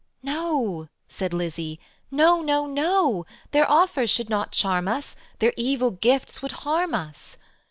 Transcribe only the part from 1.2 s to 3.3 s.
Lizzie, "no, no, no;